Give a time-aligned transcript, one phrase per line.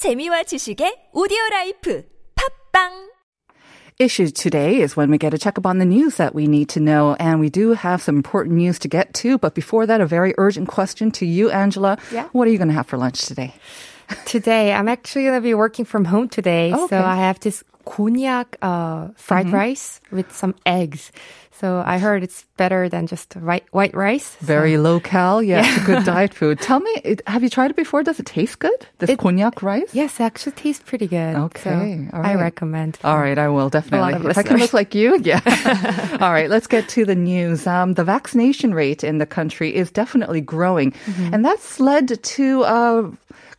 [0.00, 2.03] 재미와 지식의 오디오 라이프
[2.35, 3.11] 팝빵
[4.01, 6.69] issue today is when we get a check up on the news that we need
[6.69, 7.15] to know.
[7.19, 9.37] And we do have some important news to get to.
[9.37, 11.97] But before that, a very urgent question to you, Angela.
[12.11, 12.27] Yeah.
[12.31, 13.53] What are you going to have for lunch today?
[14.25, 16.73] Today, I'm actually going to be working from home today.
[16.73, 16.87] Okay.
[16.87, 17.63] So I have this
[17.95, 19.55] konjac uh, fried Mm-hmm.
[19.63, 21.11] rice with some eggs.
[21.61, 24.25] So I heard it's better than just white, white rice.
[24.39, 25.43] So- Very low cal.
[25.43, 26.57] Yeah, it's a good diet food.
[26.59, 28.01] Tell me, it, have you tried it before?
[28.03, 28.79] Does it taste good?
[28.97, 29.93] This It- konjac rice?
[29.93, 31.35] Yes, it actually tastes pretty good.
[31.51, 31.61] Okay,
[32.09, 32.97] So I recommend.
[33.03, 34.29] All right, I will definitely.
[34.31, 35.41] If I can look like you, yeah.
[36.23, 37.67] All right, let's get to the news.
[37.67, 41.33] Um, the vaccination rate in the country is definitely growing, Mm-hmm.
[41.33, 42.45] and that's led to
[42.77, 43.01] uh,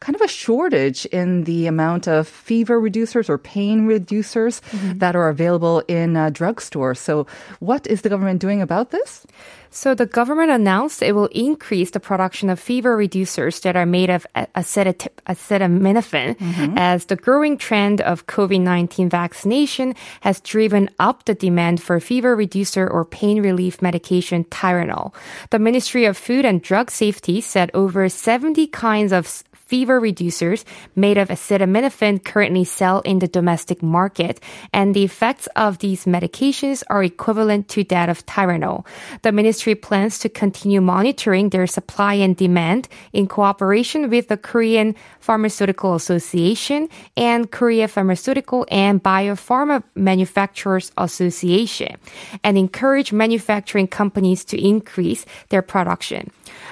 [0.05, 4.99] kind of a shortage in the amount of fever reducers or pain reducers Mm-hmm.
[4.99, 6.99] that are available in uh, drugstores.
[6.99, 7.27] So,
[7.61, 9.27] what is the government doing about this?
[9.75, 14.11] So the government announced it will increase the production of fever reducers that are made
[14.11, 16.37] of acetaminophen
[16.77, 22.87] as the growing trend of COVID-19 vaccination has driven up the demand for fever reducer
[22.87, 25.15] or pain relief medication Tylenol.
[25.48, 31.17] The Ministry of Food and Drug Safety said over 70 kinds of fever reducers made
[31.17, 34.39] of acetaminophen currently sell in the domestic market,
[34.70, 38.84] and the effects of these medications are equivalent to that of Tylenol.
[39.23, 44.95] The ministry plans to continue monitoring their supply and demand in cooperation with the Korean
[45.20, 51.97] Pharmaceutical Association and Korea Pharmaceutical and Biopharma Manufacturers Association,
[52.45, 56.31] and encourage manufacturing companies to increase their production.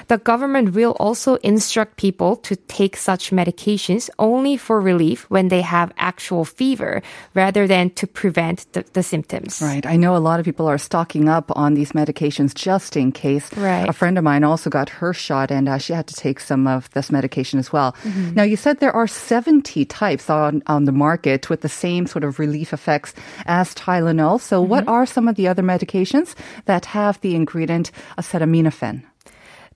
[0.09, 5.61] The government will also instruct people to take such medications only for relief when they
[5.61, 7.03] have actual fever
[7.35, 9.61] rather than to prevent the, the symptoms.
[9.63, 9.85] Right.
[9.87, 13.53] I know a lot of people are stocking up on these medications just in case.
[13.57, 13.89] Right.
[13.89, 16.67] A friend of mine also got her shot and uh, she had to take some
[16.67, 17.95] of this medication as well.
[18.35, 22.25] Now, you said there are 70 types on, on the market with the same sort
[22.25, 23.15] of relief effects
[23.47, 24.41] as Tylenol.
[24.41, 26.35] So, what are some of the other medications
[26.67, 29.03] that have the ingredient acetaminophen?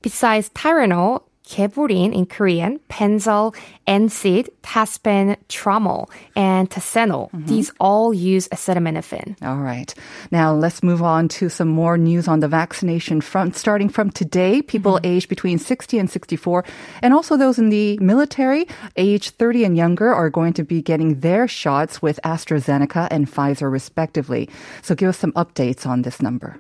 [0.03, 3.55] Besides Tylenol, Geborin in Korean, Penzal,
[3.87, 7.31] Ensid, Taspen, Tramol, and Tasenol.
[7.31, 7.47] Mm-hmm.
[7.47, 9.37] These all use acetaminophen.
[9.43, 9.95] All right.
[10.31, 13.57] Now let's move on to some more news on the vaccination front.
[13.57, 15.07] Starting from today, people mm-hmm.
[15.07, 16.65] aged between 60 and 64,
[17.03, 18.67] and also those in the military,
[18.97, 23.71] age 30 and younger, are going to be getting their shots with AstraZeneca and Pfizer,
[23.71, 24.49] respectively.
[24.83, 26.59] So give us some updates on this number.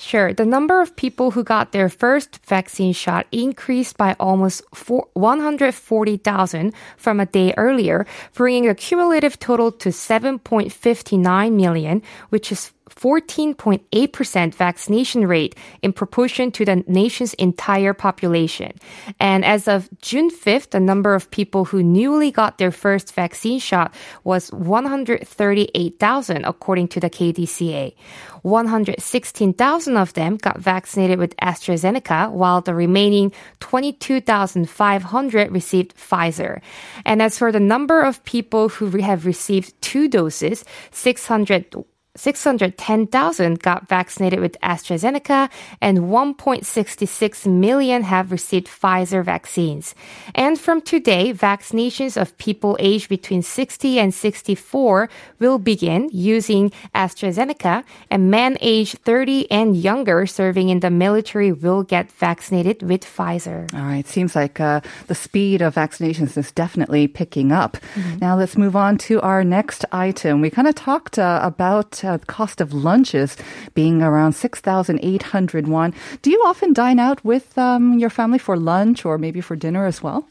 [0.00, 0.32] Sure.
[0.32, 4.62] The number of people who got their first vaccine shot increased by almost
[5.14, 14.54] 140,000 from a day earlier, bringing the cumulative total to 7.59 million, which is 14.8%
[14.54, 18.72] vaccination rate in proportion to the nation's entire population.
[19.20, 23.58] And as of June 5th, the number of people who newly got their first vaccine
[23.58, 23.94] shot
[24.24, 27.94] was 138,000, according to the KDCA.
[28.42, 36.60] 116,000 of them got vaccinated with AstraZeneca, while the remaining 22,500 received Pfizer.
[37.04, 41.74] And as for the number of people who have received two doses, 600
[42.18, 49.94] 610,000 got vaccinated with AstraZeneca and 1.66 million have received Pfizer vaccines.
[50.34, 55.08] And from today, vaccinations of people aged between 60 and 64
[55.38, 61.82] will begin using AstraZeneca and men aged 30 and younger serving in the military will
[61.82, 63.72] get vaccinated with Pfizer.
[63.74, 64.06] All right.
[64.06, 67.76] Seems like uh, the speed of vaccinations is definitely picking up.
[68.20, 70.40] Now let's move on to our next item.
[70.40, 73.36] We kind of talked uh, about uh, the cost of lunches
[73.74, 75.94] being around 6,800 won.
[76.22, 79.86] Do you often dine out with um, your family for lunch or maybe for dinner
[79.86, 80.28] as well?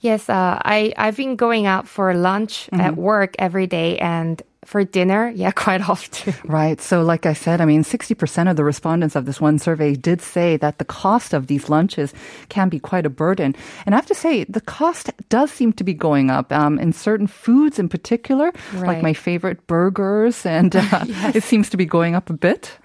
[0.00, 4.84] Yes, uh, I, I've been going out for lunch at work every day and for
[4.84, 6.34] dinner, yeah, quite often.
[6.44, 6.80] Right.
[6.80, 10.20] So, like I said, I mean, 60% of the respondents of this one survey did
[10.20, 12.12] say that the cost of these lunches
[12.48, 13.54] can be quite a burden.
[13.86, 16.92] And I have to say, the cost does seem to be going up um, in
[16.92, 20.82] certain foods in particular, like my favorite burgers, and uh,
[21.34, 22.76] it seems to be going up a bit.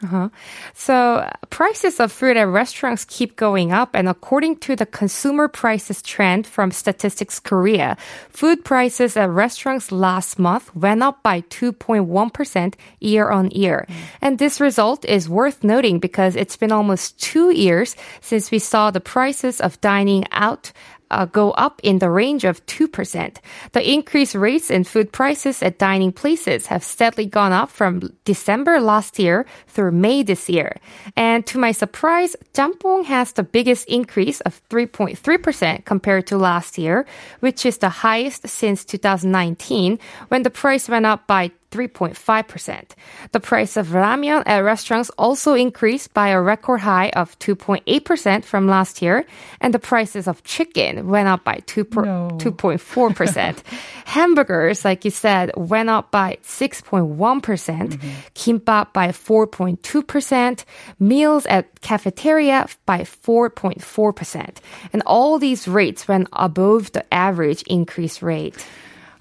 [0.73, 5.47] So uh, prices of food at restaurants keep going up, and according to the consumer
[5.47, 7.97] prices trend from Statistics Korea,
[8.29, 11.41] food prices at restaurants last month went up by
[11.73, 13.87] 2.1% year on year.
[14.21, 18.91] And this result is worth noting because it's been almost two years since we saw
[18.91, 20.71] the prices of dining out
[21.11, 23.37] uh, go up in the range of 2%.
[23.71, 28.79] The increased rates in food prices at dining places have steadily gone up from December
[28.79, 30.77] last year through May this year.
[31.15, 37.05] And to my surprise, jampong has the biggest increase of 3.3% compared to last year,
[37.39, 39.99] which is the highest since 2019
[40.29, 42.95] when the price went up by 3.5%.
[43.33, 48.67] The price of ramyeon at restaurants also increased by a record high of 2.8% from
[48.67, 49.25] last year,
[49.59, 52.29] and the prices of chicken went up by 2 No.
[52.39, 53.57] 2.4%.
[54.05, 58.09] Hamburgers, like you said, went up by 6.1%, percent mm-hmm.
[58.33, 60.63] kimbap by 4.2%,
[60.99, 64.57] meals at cafeteria by 4.4%.
[64.93, 68.65] And all these rates went above the average increase rate.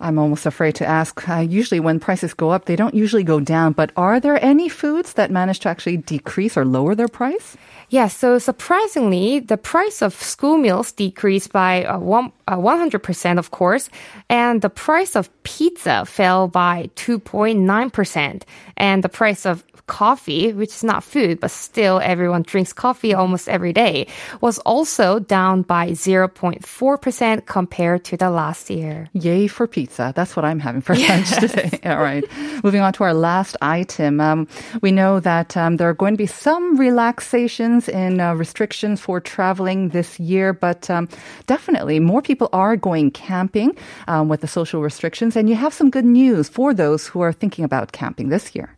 [0.00, 1.28] I'm almost afraid to ask.
[1.28, 3.72] Uh, usually, when prices go up, they don't usually go down.
[3.72, 7.56] But are there any foods that manage to actually decrease or lower their price?
[7.90, 13.50] Yeah, so surprisingly, the price of school meals decreased by uh, one, uh, 100%, of
[13.50, 13.88] course,
[14.28, 18.42] and the price of pizza fell by 2.9%,
[18.76, 23.48] and the price of coffee, which is not food, but still everyone drinks coffee almost
[23.48, 24.06] every day,
[24.40, 29.08] was also down by 0.4% compared to the last year.
[29.12, 29.83] Yay for pizza.
[29.92, 31.80] That's what I'm having for lunch today.
[31.84, 32.24] All right.
[32.62, 34.20] Moving on to our last item.
[34.20, 34.48] Um,
[34.82, 39.20] we know that um, there are going to be some relaxations in uh, restrictions for
[39.20, 41.08] traveling this year, but um,
[41.46, 43.76] definitely more people are going camping
[44.08, 45.36] um, with the social restrictions.
[45.36, 48.74] And you have some good news for those who are thinking about camping this year.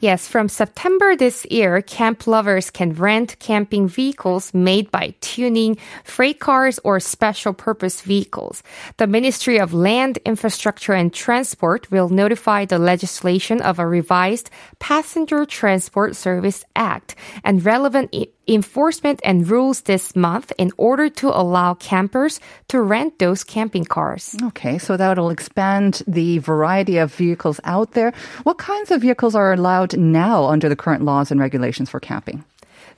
[0.00, 6.38] Yes, from September this year, camp lovers can rent camping vehicles made by tuning freight
[6.38, 8.62] cars or special purpose vehicles.
[8.98, 14.50] The Ministry of Land, Infrastructure and Transport will notify the legislation of a revised
[14.80, 18.10] Passenger Transport Service Act and relevant
[18.48, 24.36] enforcement and rules this month in order to allow campers to rent those camping cars.
[24.42, 28.12] Okay, so that'll expand the variety of vehicles out there.
[28.44, 32.44] What kinds of vehicles are allowed now under the current laws and regulations for camping?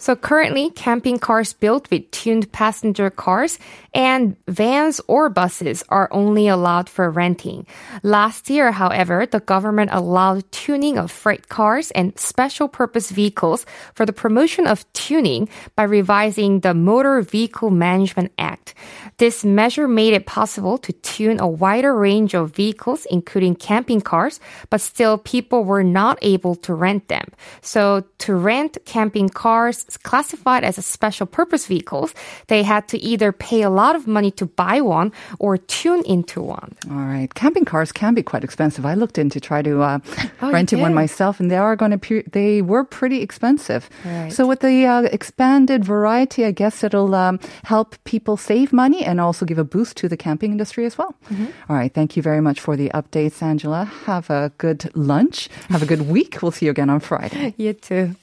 [0.00, 3.58] So currently, camping cars built with tuned passenger cars
[3.92, 7.66] and vans or buses are only allowed for renting.
[8.04, 14.06] Last year, however, the government allowed tuning of freight cars and special purpose vehicles for
[14.06, 18.74] the promotion of tuning by revising the Motor Vehicle Management Act.
[19.16, 24.38] This measure made it possible to tune a wider range of vehicles, including camping cars,
[24.70, 27.26] but still people were not able to rent them.
[27.62, 32.14] So to rent camping cars classified as a special purpose vehicles,
[32.48, 36.42] they had to either pay a lot of money to buy one or tune into
[36.42, 36.74] one.
[36.90, 37.32] All right.
[37.34, 38.84] Camping cars can be quite expensive.
[38.84, 39.98] I looked into try to uh,
[40.42, 41.98] Oh, one myself, and they are going to.
[41.98, 43.88] Pe- they were pretty expensive.
[44.04, 44.32] Right.
[44.32, 49.20] So with the uh, expanded variety, I guess it'll um, help people save money and
[49.20, 51.14] also give a boost to the camping industry as well.
[51.30, 51.46] Mm-hmm.
[51.68, 51.92] All right.
[51.92, 53.84] Thank you very much for the updates, Angela.
[54.06, 55.48] Have a good lunch.
[55.70, 56.38] Have a good week.
[56.42, 57.54] We'll see you again on Friday.
[57.58, 58.14] You too.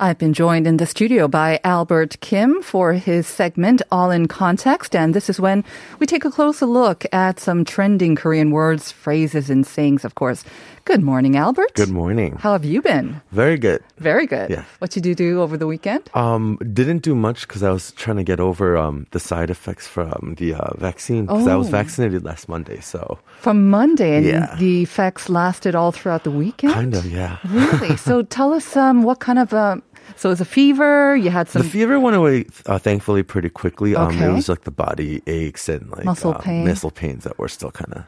[0.00, 4.96] I've been joined in the studio by Albert Kim for his segment All in Context.
[4.96, 5.64] And this is when
[5.98, 10.44] we take a closer look at some trending Korean words, phrases, and sayings, of course.
[10.84, 11.74] Good morning, Albert.
[11.74, 12.36] Good morning.
[12.40, 13.20] How have you been?
[13.30, 13.84] Very good.
[13.98, 14.50] Very good.
[14.50, 14.66] Yes.
[14.80, 16.10] What did you do over the weekend?
[16.12, 19.86] Um, didn't do much because I was trying to get over um, the side effects
[19.86, 21.70] from the uh, vaccine because I was Oh.
[21.70, 22.80] vaccinated last Monday.
[22.80, 24.56] So From Monday, and Yeah.
[24.58, 26.74] the effects lasted all throughout the weekend?
[26.74, 27.38] kind of, yeah.
[27.48, 27.96] Really?
[27.96, 29.54] so tell us um, what kind of.
[29.54, 29.82] Um,
[30.16, 31.62] so it was a fever, you had some.
[31.62, 33.94] The fever went away, uh, thankfully, pretty quickly.
[33.94, 34.26] Um, Okay.
[34.26, 36.66] It was like the body aches and like Muscle uh, pain.
[36.66, 38.02] muscle pains that were still kind of.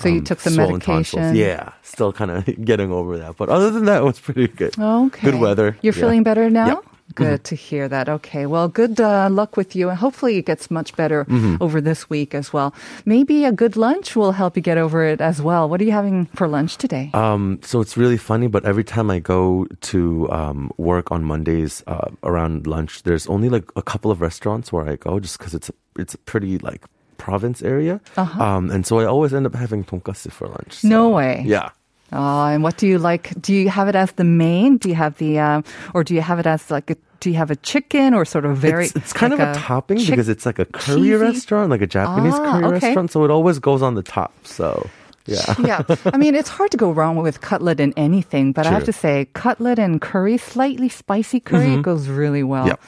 [0.00, 1.34] So you took some medication?
[1.36, 3.36] Yeah, still kind of getting over that.
[3.36, 4.78] But other than that, it was pretty good.
[4.78, 5.30] Okay.
[5.30, 5.76] Good weather.
[5.82, 6.00] You're Yeah.
[6.00, 6.66] feeling better now?
[6.66, 6.76] Yep.
[6.78, 7.24] Mm-hmm.
[7.24, 8.08] Good to hear that.
[8.08, 8.46] Okay.
[8.46, 9.88] Well, good uh, luck with you.
[9.90, 11.56] And hopefully it gets much better Mm-hmm.
[11.60, 12.72] over this week as well.
[13.04, 15.68] Maybe a good lunch will help you get over it as well.
[15.68, 17.10] What are you having for lunch today?
[17.12, 21.82] Um, so it's really funny, but every time I go to um, work on Mondays
[21.88, 25.52] uh, around lunch, there's only like a couple of restaurants where I go just because
[25.52, 26.84] it's it's pretty like
[27.20, 30.72] province area, um, and so I always end up having tonkatsu for lunch.
[30.80, 31.42] so- No way.
[31.46, 31.68] Yeah.
[32.12, 33.30] Oh, and what do you like?
[33.40, 34.78] Do you have it as the main?
[34.78, 35.62] Do you have the, uh,
[35.94, 38.44] or do you have it as like a, do you have a chicken or sort
[38.44, 38.86] of very?
[38.86, 41.70] it's, it's kind like of a, topping chick- because it's like a curry cheesy- restaurant,
[41.70, 42.86] like a Japanese Ah, curry okay.
[42.86, 43.12] restaurant.
[43.12, 44.32] So it always goes on the top.
[44.42, 44.90] So
[45.26, 45.54] yeah.
[45.62, 45.82] yeah.
[46.12, 48.92] I mean, it's hard to go wrong with cutlet in anything, but I have to
[48.92, 52.66] say, cutlet and curry, slightly spicy curry, it goes really well.
[52.66, 52.80] Yep.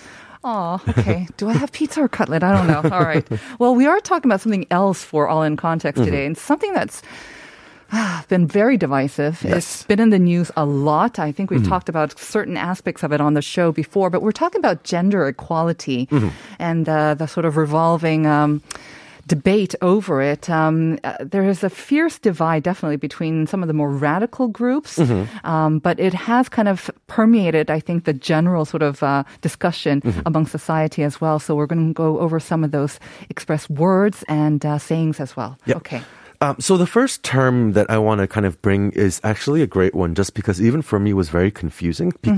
[0.45, 1.29] Oh, okay.
[1.37, 2.43] Do I have pizza or cutlet?
[2.43, 2.95] I don't know.
[2.95, 3.27] All right.
[3.59, 7.03] Well, we are talking about something else for All in Context today, and something that's
[8.29, 9.43] been very divisive.
[9.45, 9.57] Yes.
[9.57, 11.19] It's been in the news a lot.
[11.19, 14.33] I think we've talked about certain aspects of it on the show before, but we're
[14.33, 16.09] talking about gender equality
[16.59, 18.27] and uh, the sort of revolving.
[18.27, 18.63] Um,
[19.27, 20.51] Debate over it.
[20.51, 24.99] Um, uh, there is a fierce divide, definitely, between some of the more radical groups,
[25.45, 30.03] um, but it has kind of permeated, I think, the general sort of uh, discussion
[30.27, 31.39] among society as well.
[31.39, 32.99] So we're going to go over some of those
[33.31, 35.59] express words and uh, sayings as well.
[35.67, 35.77] Yep.
[35.77, 36.03] Okay.
[36.41, 39.67] Um, so the first term that I want to kind of bring is actually a
[39.67, 42.37] great one, just because even for me was very confusing Mm-hmm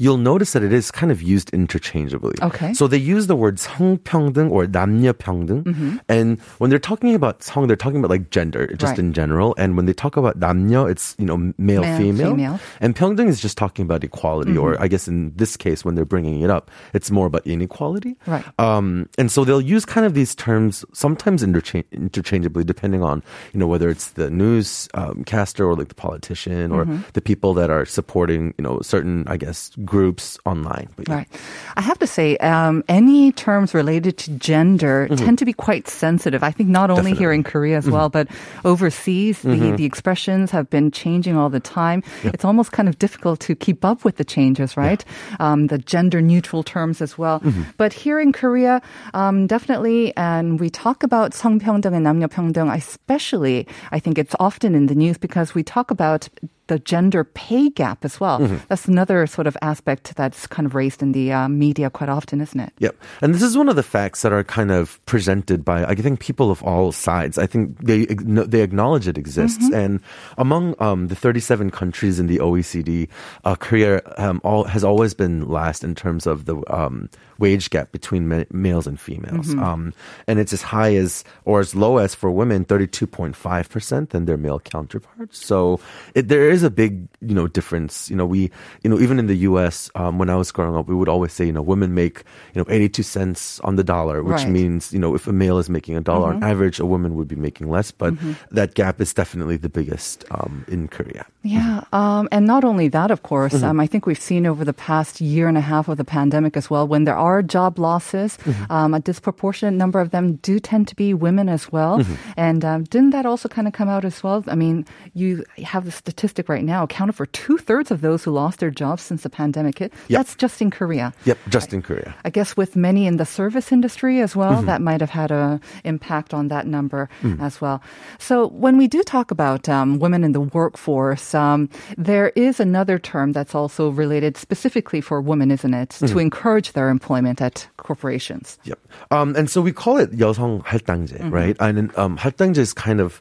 [0.00, 2.34] You'll notice that it is kind of used interchangeably.
[2.42, 2.74] Okay.
[2.74, 5.64] So they use the word 성평등 or 남녀평등.
[5.64, 5.96] Mm-hmm.
[6.08, 8.98] And when they're talking about 성, they're talking about like gender, just Right.
[8.98, 9.54] in general.
[9.56, 12.30] And when they talk about 남녀, it's, you know, male, Male, female.
[12.36, 12.60] female.
[12.80, 14.82] And 평등 is just talking about equality, or Mm-hmm.
[14.82, 18.16] I guess in this case, when they're bringing it up, it's more about inequality.
[18.26, 18.44] Right.
[18.60, 23.22] Um, and so they'll use kind of these terms sometimes intercha- interchangeably, depending on
[23.54, 26.98] you know whether it's the news um, caster or like the politician or Mm-hmm.
[27.14, 30.88] the people that are supporting you know certain I guess groups online.
[30.96, 31.14] But yeah.
[31.14, 31.28] Right.
[31.76, 36.42] I have to say, um, any terms related to gender tend to be quite sensitive.
[36.42, 38.28] I think not only here in Korea as well, but
[38.64, 42.02] overseas, the, the expressions have been changing all the time.
[42.22, 45.04] It's almost kind of difficult to keep up with the changes, right?
[45.40, 47.42] Um, the gender neutral terms as well.
[47.76, 48.82] But here in Korea,
[49.14, 54.86] um, definitely, and we talk about 성평등 and 남녀평등, especially, I think it's often in
[54.86, 56.28] the news because we talk about
[56.71, 58.39] the gender pay gap as well.
[58.69, 62.39] That's another sort of aspect that's kind of raised in the uh, media quite often,
[62.39, 62.71] isn't it?
[62.79, 62.95] Yep.
[63.21, 66.21] And this is one of the facts that are kind of presented by, I think,
[66.21, 67.37] people of all sides.
[67.37, 69.67] I think they they acknowledge it exists.
[69.73, 69.99] And
[70.37, 73.09] among um, the 37 countries in the OECD,
[73.43, 77.09] uh, Korea um, all, has always been last in terms of the um,
[77.41, 79.49] wage gap between ma- males and females.
[79.57, 79.93] Um,
[80.29, 84.59] and it's as high as, or as low as for women, 32.5% than their male
[84.59, 85.43] counterparts.
[85.45, 85.79] So
[86.15, 88.09] it, there is a big, you know, difference.
[88.09, 88.51] You know, we,
[88.83, 91.33] you know, even in the U.S., um, when I was growing up, we would always
[91.33, 94.49] say, you know, women make, you know, 82 cents on the dollar, which Right.
[94.49, 97.27] means, you know, if a male is making a dollar on average, a woman would
[97.27, 97.91] be making less.
[97.91, 98.13] But
[98.51, 101.25] that gap is definitely the biggest um, in Korea.
[101.43, 103.65] Yeah, um, and not only that, of course, Mm-hmm.
[103.65, 106.55] um, I think we've seen over the past year and a half of the pandemic
[106.55, 108.67] as well, when there are job losses, Mm-hmm.
[108.75, 111.95] um, a disproportionate number of them do tend to be women as well.
[111.99, 112.15] Mm-hmm.
[112.47, 114.43] And um, didn't that also kind of come out as well?
[114.47, 114.83] I mean,
[115.13, 118.73] you have the statistic right now, accounted for two thirds of those who lost their
[118.83, 119.93] jobs since the pandemic hit.
[120.09, 120.17] Yep.
[120.19, 121.13] That's just in Korea.
[121.29, 122.09] Yep, just in Korea.
[122.25, 124.65] I guess with many in the service industry as well, Mm-hmm.
[124.71, 127.39] that might have had an impact on that number Mm.
[127.47, 127.77] as well.
[128.19, 131.69] So when we do talk about um, women in the workforce, um,
[132.09, 135.89] there is another term that's also related specifically for women, isn't it?
[135.91, 136.19] To Mm-hmm.
[136.31, 138.58] encourage their employment at corporations.
[138.64, 138.78] Yep.
[139.10, 141.56] Um, and so we call it 여성 할당제, right?
[141.60, 143.20] And um, 할당제 is kind of,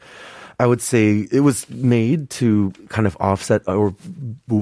[0.60, 3.94] I would say, it was made to kind of offset or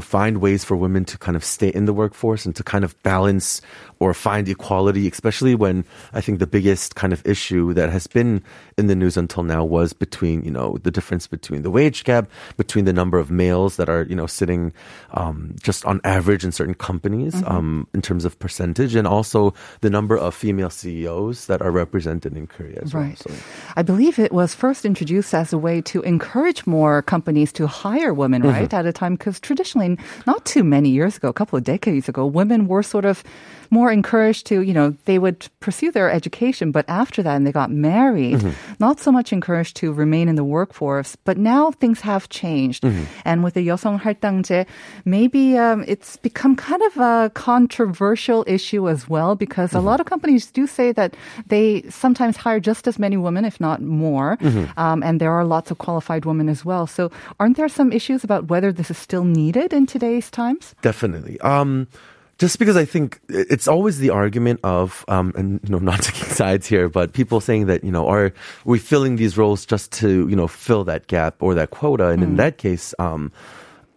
[0.01, 3.01] find ways for women to kind of stay in the workforce and to kind of
[3.03, 3.61] balance
[4.00, 8.42] or find equality, especially when I think the biggest kind of issue that has been
[8.76, 12.30] in the news until now was between, you know, the difference between the wage gap,
[12.56, 14.72] between the number of males that are, you know, sitting
[15.12, 19.90] um, just on average in certain companies um, in terms of percentage, and also the
[19.90, 23.18] number of female CEOs that are represented in Korea as Right.
[23.26, 23.36] well.
[23.36, 23.42] So,
[23.76, 28.14] I believe it was first introduced as a way to encourage more companies to hire
[28.14, 28.52] women, Mm-hmm.
[28.52, 28.72] right?
[28.74, 32.24] At a time, because traditionally, not too many years ago, a couple of decades ago,
[32.26, 33.24] women were sort of
[33.70, 37.51] more encouraged to, you know, they would pursue their education, but after that, and they
[37.51, 38.51] got married, Mm-hmm.
[38.79, 41.15] not so much encouraged to remain in the workforce.
[41.23, 42.83] But now things have changed.
[42.83, 43.03] Mm-hmm.
[43.25, 44.65] And with the 여성 할당제,
[45.05, 49.77] maybe um, it's become kind of a controversial issue as well, because Mm-hmm.
[49.77, 51.15] a lot of companies do say that
[51.47, 54.37] they sometimes hire just as many women, if not more.
[54.37, 54.77] Mm-hmm.
[54.79, 56.85] Um, and there are lots of qualified women as well.
[56.87, 60.75] So aren't there some issues about whether this is still needed in today's times?
[60.81, 61.39] Definitely.
[61.41, 61.87] Um,
[62.38, 66.28] just because I think it's always the argument of, um, and you know, not taking
[66.28, 68.32] sides here, but people saying that you know, are
[68.64, 72.08] we filling these roles just to you know fill that gap or that quota?
[72.08, 73.32] And in that case, um,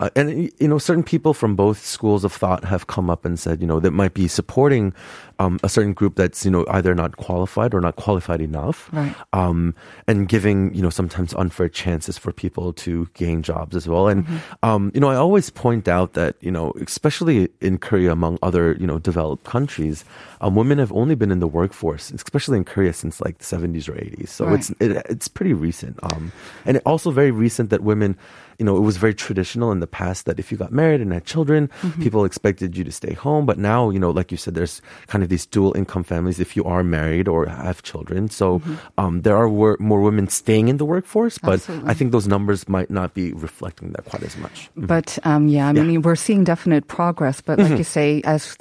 [0.01, 3.39] uh, and you know, certain people from both schools of thought have come up and
[3.39, 4.93] said, you know, that might be supporting
[5.39, 9.15] um, a certain group that's you know either not qualified or not qualified enough, Right.
[9.33, 9.73] um,
[10.07, 14.07] and giving you know sometimes unfair chances for people to gain jobs as well.
[14.07, 14.25] And
[14.61, 18.73] um, you know, I always point out that you know, especially in Korea, among other
[18.79, 20.05] you know developed countries,
[20.41, 23.89] um, women have only been in the workforce, especially in Korea, since like the 70s
[23.89, 24.29] or 80s.
[24.29, 24.55] So Right.
[24.59, 26.31] it's it, it's pretty recent, um,
[26.65, 28.17] and also very recent that women.
[28.61, 31.09] You know, it was very traditional in the past that if you got married and
[31.17, 31.65] had children,
[31.97, 33.43] people expected you to stay home.
[33.49, 36.53] But now, you know, like you said, there's kind of these dual income families if
[36.55, 38.29] you are married or have children.
[38.29, 38.75] So Mm-hmm.
[39.01, 41.89] um, there are wor- more women staying in the workforce, but Absolutely.
[41.89, 44.69] I think those numbers might not be reflecting that quite as much.
[44.77, 47.41] But um, yeah, I mean, we're seeing definite progress.
[47.41, 47.69] But Mm-hmm.
[47.71, 48.53] like you say, as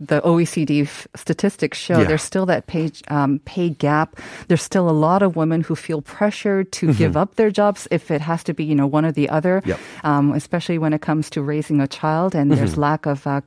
[0.00, 2.04] the OECD f- statistics show, Yeah.
[2.04, 4.16] there's still that pay, um, pay gap.
[4.48, 8.10] There's still a lot of women who feel pressured to give up their jobs if
[8.10, 9.70] it has to be, you know, one or the other, Mm-hmm.
[9.70, 9.80] Yep.
[10.04, 12.80] um, especially when it comes to raising a child and there's Mm-hmm.
[12.92, 13.40] lack of uh,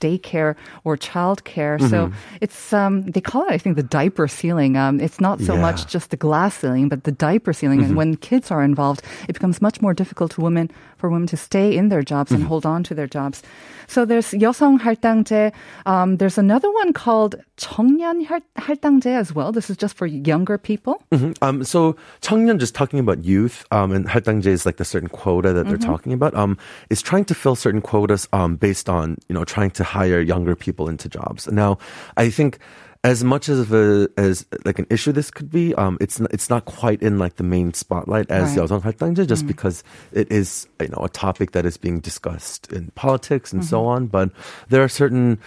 [0.00, 1.80] daycare or childcare.
[1.82, 2.38] So Mm-hmm.
[2.40, 4.76] it's, um, they call it, I think, the diaper ceiling.
[4.76, 5.58] Um, it's not so Yeah.
[5.58, 5.62] Mm-hmm.
[5.62, 7.82] much just the glass ceiling, but the diaper ceiling.
[7.82, 11.36] And when kids are involved, it becomes much more difficult to women for women to
[11.36, 12.46] stay in their jobs Mm-hmm.
[12.46, 13.42] and hold on to their jobs.
[13.88, 15.52] So there's 여성 할당제.
[15.86, 19.52] Um, there's another one called 청년 할- 할당제 as well.
[19.52, 21.02] This is just for younger people.
[21.42, 25.52] Um, so 청년, just talking about youth, um, and 할당제 is like the certain quota
[25.52, 26.56] that they're talking about, um,
[26.90, 30.54] is trying to fill certain quotas, um, based on, you know, trying to hire younger
[30.56, 31.46] people into jobs.
[31.50, 31.78] Now,
[32.16, 32.58] I think
[33.04, 36.32] as much as of a, as like an issue this could be, um, it's not,
[36.34, 38.66] it's not quite in like the main spotlight as Right.
[38.68, 42.90] 여성 할당제, just because it is, you know, a topic that is being discussed in
[42.96, 44.06] politics and so on.
[44.06, 44.30] But
[44.70, 45.38] there are certain,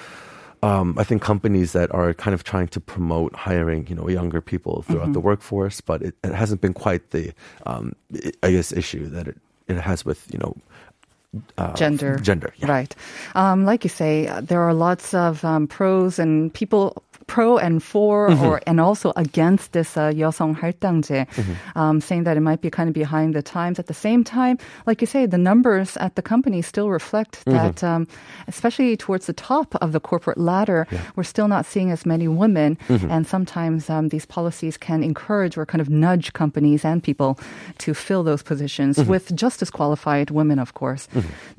[0.65, 4.41] um, I think companies that are kind of trying to promote hiring, you know, younger
[4.41, 7.33] people throughout the workforce, but it, it hasn't been quite the,
[7.67, 7.93] um,
[8.43, 9.37] I guess, issue that it,
[9.69, 10.57] it has with, you know,
[11.59, 12.17] uh, gender.
[12.17, 12.71] Gender, yeah.
[12.71, 12.97] Right.
[13.35, 17.84] Um, like you say, uh, there are lots of um, pros and people pro and
[17.84, 18.46] for Mm-hmm.
[18.46, 21.78] or and also against this uh, 여성 할당제, Mm-hmm.
[21.78, 23.78] um, saying that it might be kind of behind the times.
[23.78, 27.54] At the same time, like you say, the numbers at the company still reflect Mm-hmm.
[27.54, 28.08] that, um,
[28.48, 32.82] especially towards the top of the corporate ladder, we're still not seeing as many women,
[32.90, 33.12] Mm-hmm.
[33.14, 37.38] and sometimes um, these policies can encourage or kind of nudge companies and people
[37.78, 39.10] to fill those positions Mm-hmm.
[39.12, 41.06] with just as qualified women, of course.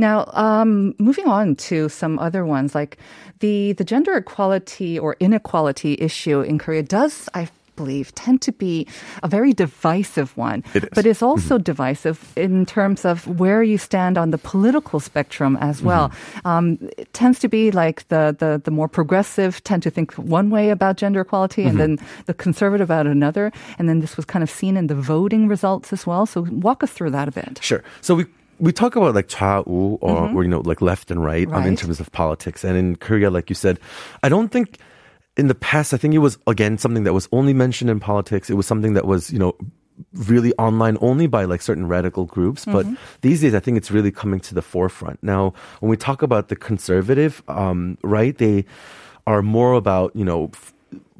[0.02, 2.98] Now, um, moving on to some other ones, like
[3.38, 8.87] the the gender equality or inequality issue in Korea does, I believe, tend to be
[9.23, 10.63] a very divisive one.
[10.73, 10.89] It is.
[10.93, 15.81] But it's also divisive in terms of where you stand on the political spectrum as
[15.81, 16.11] well.
[16.45, 20.49] Um, it tends to be like the, the, the more progressive tend to think one
[20.49, 23.51] way about gender equality and then the conservative about another.
[23.77, 26.25] And then this was kind of seen in the voting results as well.
[26.25, 27.59] So walk us through that a bit.
[27.61, 27.83] Sure.
[28.01, 28.25] So we
[28.57, 31.75] we talk about like 좌우 or, or you know like left and right, um, in
[31.75, 33.79] terms of politics, and in Korea, like you said,
[34.23, 34.79] I don't think
[35.37, 35.93] in the past.
[35.93, 38.49] I think it was again something that was only mentioned in politics.
[38.49, 39.55] It was something that was you know
[40.13, 42.65] really online only by like certain radical groups.
[42.65, 42.85] But
[43.21, 45.21] these days, I think it's really coming to the forefront.
[45.23, 48.65] Now, when we talk about the conservative um, right, they
[49.27, 50.51] are more about you know.
[50.53, 50.73] F-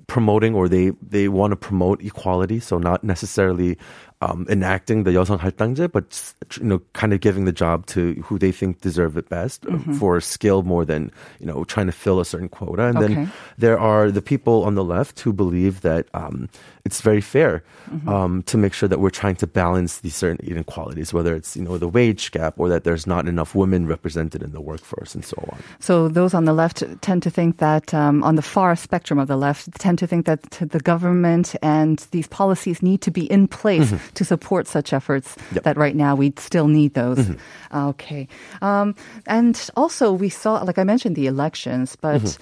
[0.06, 3.78] promoting or they they want to promote equality so not necessarily
[4.22, 8.36] um, enacting the 여성 할당제 but you know kind of giving the job to who
[8.38, 12.18] they think deserve it best uh, for skill more than you know trying to fill
[12.20, 13.14] a certain quota and Okay.
[13.14, 16.50] then there are the people on the left who believe that um,
[16.84, 17.62] it's very fair
[18.10, 21.62] um, to make sure that we're trying to balance these certain inequalities whether it's you
[21.62, 25.24] know the wage gap or that there's not enough women represented in the workforce and
[25.24, 28.74] so on So those on the left tend to think that, um, on the far
[28.76, 33.11] spectrum of the left, tend to think that the government and these policies need to
[33.11, 35.35] be in place to support such efforts.
[35.53, 35.63] Yep.
[35.63, 37.31] That right now we still need those.
[37.73, 38.27] Okay,
[38.61, 38.95] um,
[39.27, 42.37] and also we saw, like I mentioned, the elections, but.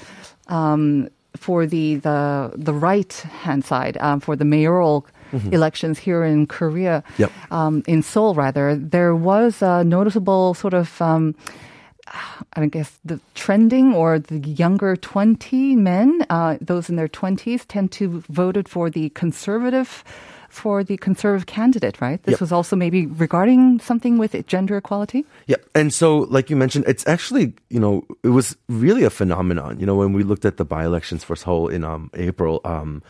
[0.48, 3.12] Um, for the the the right
[3.42, 5.08] hand side, um, for the mayoral
[5.52, 7.32] elections here in Korea, Yep.
[7.50, 11.34] um, in Seoul rather, there was a noticeable sort of um,
[12.56, 17.92] I guess the trending or the younger 20 men, uh, those in their 20s, tend
[17.94, 20.04] to voted for the conservative,
[20.50, 22.22] for the conservative candidate, right?
[22.24, 22.42] This Yep.
[22.42, 25.26] was also maybe regarding something with gender equality.
[25.48, 25.58] Yeah.
[25.74, 29.80] And so, like you mentioned, it's actually, you know, it was really a phenomenon.
[29.80, 33.02] You know, when we looked at the by elections for Seoul in um, April, um,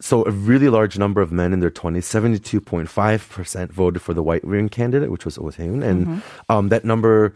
[0.00, 4.44] so a really large number of men in their 20s, 72.5% voted for the white
[4.44, 5.82] wing candidate, which was Oh Se-hoon.
[5.84, 7.34] And um, that number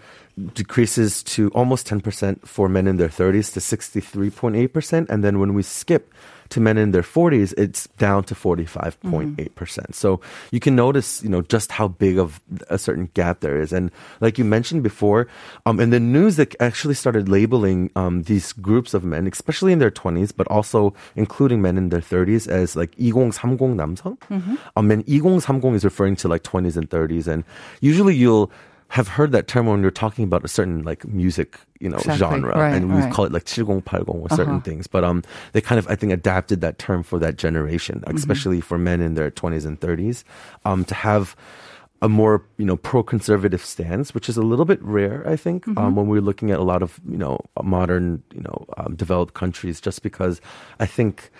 [0.52, 5.08] decreases to almost 10% for men in their 30s to 63.8%.
[5.08, 6.12] And then when we skip
[6.50, 9.94] to men in their 40s, it's down to 45.8%.
[9.94, 10.20] So
[10.50, 13.72] you can notice, you know, just how big of a certain gap there is.
[13.72, 15.26] And like you mentioned before,
[15.64, 19.78] um, in the news, they actually started labeling um, these groups of men, especially in
[19.78, 24.18] their 20s, but also including men in their 30s, as like 2030 남성.
[24.76, 27.26] Um, and 2030 is referring to like 20s and 30s.
[27.26, 27.42] And
[27.80, 28.52] usually you'll
[28.88, 32.16] have heard that term when you're talking about a certain like music, you know, Exactly.
[32.18, 33.12] genre, Right, and we right.
[33.12, 34.60] call it like 7080 or certain Uh-huh.
[34.62, 34.86] things.
[34.86, 35.22] But um,
[35.52, 38.16] they kind of I think adapted that term for that generation, Mm-hmm.
[38.16, 40.22] especially for men in their 20s and 30s,
[40.64, 41.34] um, to have
[42.02, 45.96] a more you know pro-conservative stance, which is a little bit rare, I think, um,
[45.96, 49.80] when we're looking at a lot of you know modern you know um, developed countries.
[49.80, 50.40] Just because
[50.78, 51.30] I think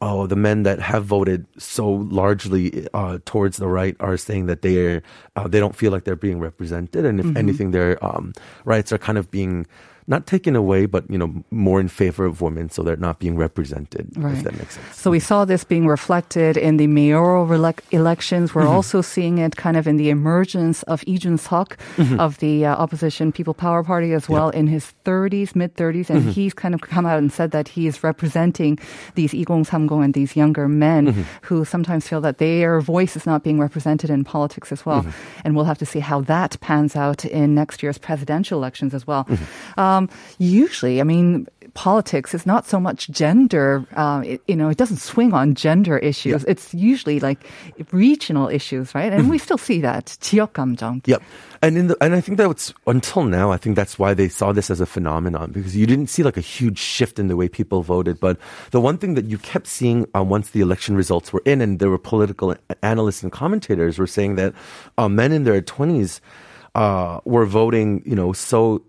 [0.00, 4.62] oh, the men that have voted so largely uh, towards the right are saying that
[4.62, 5.02] they are
[5.36, 8.32] uh, they don't feel like they're being represented, and if anything, their um,
[8.64, 9.66] rights are kind of being
[10.10, 13.36] not taken away, but you know more in favor of women, so they're not being
[13.38, 14.04] represented.
[14.16, 14.36] Right.
[14.36, 14.96] If that makes sense.
[15.02, 17.44] So we saw this being reflected in the mayoral
[17.92, 18.54] elections.
[18.54, 18.76] We're Mm-hmm.
[18.76, 22.20] also seeing it kind of in the emergence of Lee Jun-suk Mm-hmm.
[22.20, 26.20] of the uh, opposition People Power Party as well in his 30s, mid 30s, and
[26.20, 26.30] Mm-hmm.
[26.36, 28.78] he's kind of come out and said that he is representing
[29.14, 31.22] these 2030 and these younger men Mm-hmm.
[31.48, 35.02] who sometimes feel that their voice is not being represented in politics as well.
[35.02, 35.42] Mm-hmm.
[35.44, 39.06] And we'll have to see how that pans out in next year's presidential elections as
[39.06, 39.24] well.
[39.24, 43.85] Mm-hmm Um, usually, I mean, politics is not so much gender.
[43.93, 46.43] Uh, it, you know, it doesn't swing on gender issues.
[46.45, 47.43] It's usually like
[47.91, 49.11] regional issues, right?
[49.11, 51.01] And we still see that 지역 감정.
[51.05, 51.21] Yep.
[51.61, 54.29] And in the, and I think that was until now, I think that's why they
[54.29, 57.35] saw this as a phenomenon because you didn't see like a huge shift in the
[57.35, 58.19] way people voted.
[58.19, 58.37] But
[58.71, 61.79] the one thing that you kept seeing uh, once the election results were in, and
[61.79, 64.53] there were political analysts and commentators were saying that
[64.97, 66.21] uh, men in their twenties
[66.75, 68.81] uh, were voting, you know, so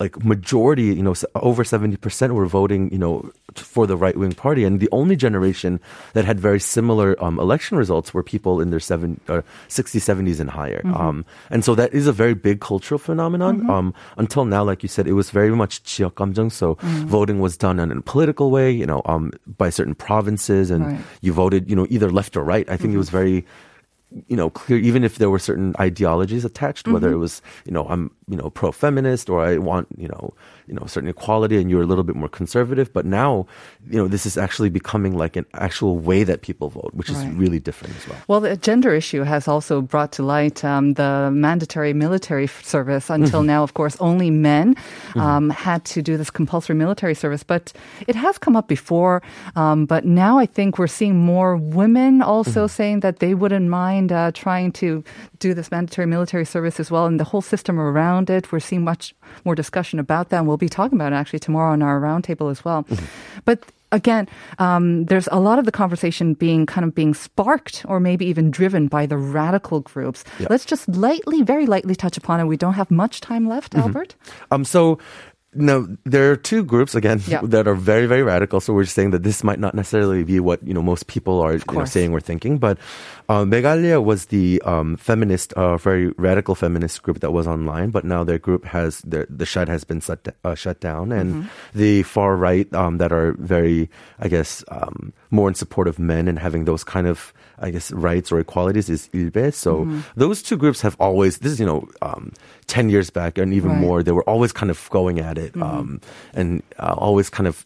[0.00, 1.98] like majority, you know, s- over 70%
[2.30, 4.62] were voting, you know, t- for the right wing party.
[4.62, 5.80] And the only generation
[6.14, 10.38] that had very similar um, election results were people in their seven, or 60s, 70s
[10.38, 10.82] and higher.
[10.94, 13.68] Um, and so that is a very big cultural phenomenon.
[13.68, 16.52] Um, until now, like you said, it was very much 지역 감정.
[16.52, 16.78] So
[17.10, 21.00] voting was done in a political way, you know, um, by certain provinces and Right.
[21.22, 22.70] you voted, you know, either left or right.
[22.70, 23.42] I think it was very,
[24.27, 27.15] you know, clear, even if there were certain ideologies attached, whether Mm-hmm.
[27.15, 30.33] it was, you know, I'm, you know, pro-feminist or I want, you know,
[30.67, 32.91] you know, certain equality and you're a little bit more conservative.
[32.93, 33.45] But now,
[33.89, 37.25] you know, this is actually becoming like an actual way that people vote, which is
[37.27, 38.17] really different as well.
[38.27, 43.09] Well, the gender issue has also brought to light um, the mandatory military service.
[43.09, 43.47] Until Mm-hmm.
[43.47, 44.75] now, of course, only men
[45.15, 47.73] um, had to do this compulsory military service, but
[48.07, 49.21] it has come up before.
[49.55, 52.67] Um, but now I think we're seeing more women also Mm-hmm.
[52.79, 55.03] saying that they wouldn't mind uh, trying to
[55.39, 58.51] do this mandatory military service as well, and the whole system around it.
[58.51, 59.13] We're seeing much
[59.45, 62.49] more discussion about that, and we'll be talking about it actually tomorrow on our roundtable
[62.51, 62.83] as well.
[62.83, 63.05] Mm-hmm.
[63.45, 64.27] But again,
[64.59, 68.49] um, there's a lot of the conversation being kind of being sparked or maybe even
[68.51, 70.23] driven by the radical groups.
[70.49, 72.45] Let's just lightly, very lightly touch upon it.
[72.45, 73.87] We don't have much time left, Mm-hmm.
[73.87, 74.15] Albert.
[74.51, 74.97] Um, so
[75.55, 77.41] no, there are two groups again Yeah.
[77.53, 78.59] that are very, very radical.
[78.59, 81.39] So we're just saying that this might not necessarily be what you know most people
[81.41, 82.57] are you know, saying or thinking.
[82.57, 82.77] But
[83.29, 87.89] uh, Megalia was the um, feminist, uh, very radical feminist group that was online.
[87.91, 91.49] But now their group has their, the shut has been shut, uh, shut down, and
[91.73, 93.89] the far right um, that are very,
[94.19, 97.33] I guess, um, more in support of men and having those kind of
[97.65, 99.53] I guess rights or equalities is Ilbe.
[99.53, 99.71] So
[100.15, 102.31] those two groups have always this is you know um,
[102.67, 103.81] ten years back and even Right.
[103.85, 105.63] more they were always kind of going at it Mm-hmm.
[105.79, 106.01] um,
[106.39, 107.65] and uh, always kind of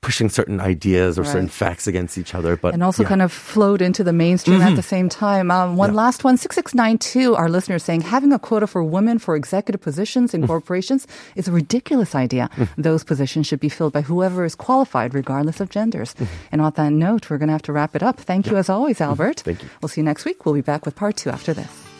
[0.00, 2.56] pushing certain ideas or certain facts against each other.
[2.56, 3.08] But and also yeah.
[3.08, 4.96] kind of flowed into the mainstream at the mm-hmm.
[4.96, 5.50] same time.
[5.50, 5.96] Um, one Yeah.
[5.96, 10.42] last one, 6692, our listeners saying having a quota for women for executive positions in
[10.42, 10.46] mm.
[10.46, 12.48] corporations is a ridiculous idea.
[12.56, 12.68] Mm.
[12.78, 16.14] Those positions should be filled by whoever is qualified, regardless of genders.
[16.14, 16.52] Mm-hmm.
[16.52, 18.20] And on that note, we're going to have to wrap it up.
[18.20, 19.10] Thank you as always, mm-hmm.
[19.10, 19.40] Albert.
[19.40, 19.68] Thank you.
[19.80, 20.44] We'll see you next week.
[20.44, 21.95] We'll be back with part two after this.